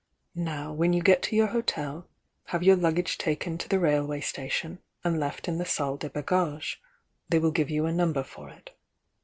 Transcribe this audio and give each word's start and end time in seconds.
Now 0.33 0.73
when 0.73 0.93
you 0.93 1.03
get 1.03 1.21
to 1.21 1.35
your 1.35 1.45
hotel, 1.45 2.07
have 2.45 2.63
your 2.63 2.75
luggage 2.75 3.19
taken 3.19 3.59
to 3.59 3.69
the 3.69 3.77
railway 3.77 4.19
station 4.21 4.79
and 5.03 5.19
left 5.19 5.47
in 5.47 5.59
the 5.59 5.63
Salle 5.63 5.97
des 5.97 6.09
Bagages,— 6.09 6.77
they 7.29 7.37
will 7.37 7.51
give 7.51 7.69
you 7.69 7.85
a 7.85 7.93
number 7.93 8.23
for 8.23 8.49
it. 8.49 8.71